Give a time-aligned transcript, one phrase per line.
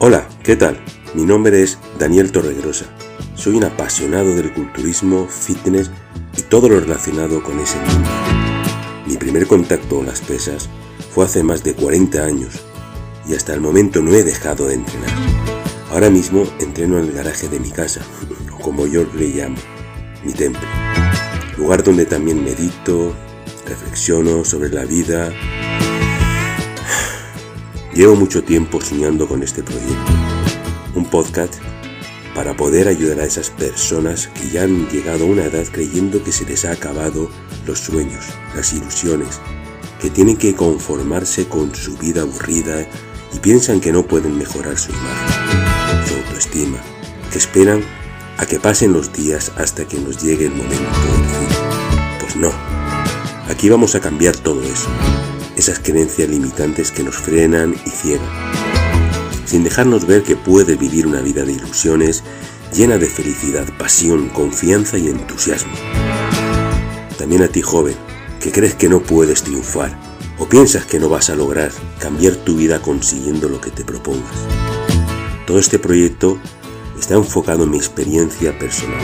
[0.00, 0.78] Hola, ¿qué tal?
[1.12, 2.84] Mi nombre es Daniel Torregrosa.
[3.34, 5.90] Soy un apasionado del culturismo, fitness
[6.36, 8.08] y todo lo relacionado con ese mundo.
[9.08, 10.68] Mi primer contacto con las pesas
[11.12, 12.60] fue hace más de 40 años
[13.28, 15.10] y hasta el momento no he dejado de entrenar.
[15.90, 18.00] Ahora mismo entreno en el garaje de mi casa,
[18.56, 19.58] o como yo le llamo,
[20.24, 20.62] mi templo.
[21.56, 23.16] Lugar donde también medito,
[23.66, 25.32] reflexiono sobre la vida
[27.98, 30.12] Llevo mucho tiempo soñando con este proyecto,
[30.94, 31.54] un podcast
[32.32, 36.30] para poder ayudar a esas personas que ya han llegado a una edad creyendo que
[36.30, 37.28] se les ha acabado
[37.66, 39.40] los sueños, las ilusiones,
[40.00, 42.86] que tienen que conformarse con su vida aburrida
[43.34, 46.78] y piensan que no pueden mejorar su imagen, su autoestima,
[47.32, 47.82] que esperan
[48.36, 51.58] a que pasen los días hasta que nos llegue el momento del fin.
[52.20, 52.52] Pues no,
[53.48, 54.88] aquí vamos a cambiar todo eso
[55.58, 58.28] esas creencias limitantes que nos frenan y ciegan,
[59.44, 62.22] sin dejarnos ver que puede vivir una vida de ilusiones
[62.72, 65.72] llena de felicidad, pasión, confianza y entusiasmo.
[67.16, 67.96] También a ti joven,
[68.40, 69.98] que crees que no puedes triunfar
[70.38, 74.36] o piensas que no vas a lograr cambiar tu vida consiguiendo lo que te propongas.
[75.46, 76.38] Todo este proyecto
[76.98, 79.00] está enfocado en mi experiencia personal,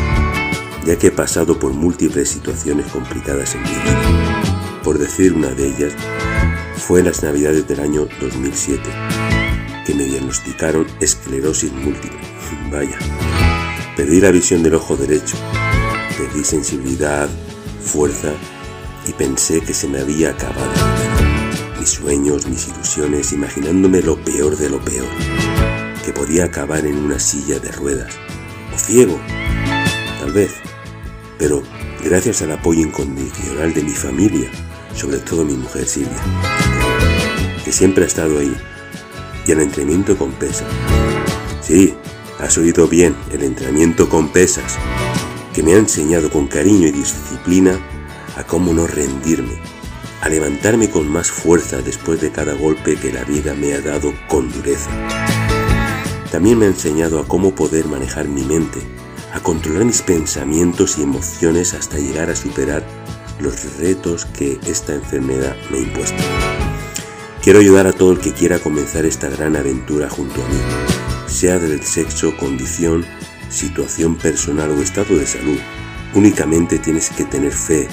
[0.87, 4.83] ya que he pasado por múltiples situaciones complicadas en mi vida.
[4.85, 5.95] Por decir una de ellas,
[6.87, 8.83] fue en las navidades del año 2007
[9.87, 12.21] que me diagnosticaron esclerosis múltiple.
[12.71, 12.99] Vaya,
[13.97, 15.39] perdí la visión del ojo derecho,
[16.19, 17.27] perdí sensibilidad,
[17.81, 18.33] fuerza
[19.09, 20.73] y pensé que se me había acabado.
[21.81, 25.09] Mis sueños, mis ilusiones, imaginándome lo peor de lo peor,
[26.05, 28.13] que podía acabar en una silla de ruedas
[28.75, 29.19] o ciego,
[30.21, 30.53] tal vez,
[31.39, 31.63] pero
[32.05, 34.51] gracias al apoyo incondicional de mi familia,
[34.97, 36.23] sobre todo mi mujer Silvia,
[37.65, 38.57] que siempre ha estado ahí,
[39.47, 40.69] y el entrenamiento con pesas.
[41.61, 41.95] Sí,
[42.39, 44.77] has oído bien, el entrenamiento con pesas,
[45.53, 47.79] que me ha enseñado con cariño y disciplina
[48.37, 49.59] a cómo no rendirme,
[50.21, 54.13] a levantarme con más fuerza después de cada golpe que la vida me ha dado
[54.29, 54.91] con dureza.
[56.31, 58.81] También me ha enseñado a cómo poder manejar mi mente,
[59.33, 63.04] a controlar mis pensamientos y emociones hasta llegar a superar
[63.41, 66.65] los retos que esta enfermedad me ha.
[67.43, 70.57] Quiero ayudar a todo el que quiera comenzar esta gran aventura junto a mí,
[71.27, 73.05] sea del sexo, condición,
[73.51, 75.59] situación personal o estado de salud.
[76.15, 77.89] Únicamente tienes que tener fe,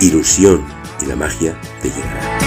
[0.00, 0.64] ilusión
[1.00, 2.38] y la magia te llegará.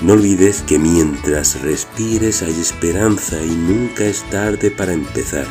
[0.00, 5.46] No olvides que mientras respires hay esperanza y nunca es tarde para empezar.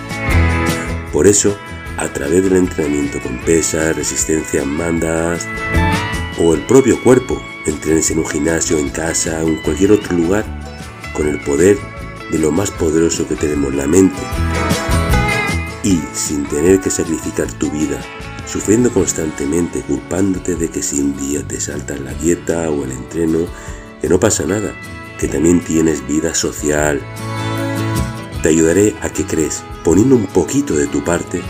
[1.11, 1.57] Por eso,
[1.97, 5.47] a través del entrenamiento con pesas, resistencia en mandas
[6.39, 7.41] o el propio cuerpo.
[7.65, 10.45] Entrenes en un gimnasio, en casa en cualquier otro lugar
[11.13, 11.77] con el poder
[12.31, 14.21] de lo más poderoso que tenemos, la mente.
[15.83, 17.99] Y sin tener que sacrificar tu vida,
[18.45, 23.39] sufriendo constantemente, culpándote de que si un día te saltas la dieta o el entreno,
[24.01, 24.73] que no pasa nada,
[25.19, 27.01] que también tienes vida social.
[28.41, 31.41] Te ayudaré a que crees, poniendo un poquito de tu parte,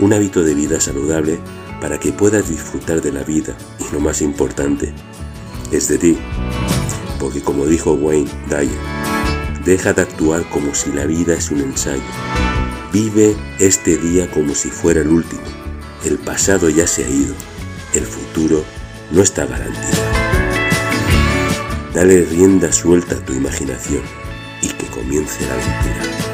[0.00, 1.38] un hábito de vida saludable
[1.80, 4.92] para que puedas disfrutar de la vida y lo más importante
[5.70, 6.18] es de ti.
[7.18, 8.78] Porque como dijo Wayne Dyer,
[9.64, 12.02] deja de actuar como si la vida es un ensayo.
[12.92, 15.42] Vive este día como si fuera el último.
[16.04, 17.34] El pasado ya se ha ido,
[17.94, 18.62] el futuro
[19.10, 20.12] no está garantizado.
[21.94, 24.02] Dale rienda suelta a tu imaginación
[24.60, 26.33] y que comience la aventura.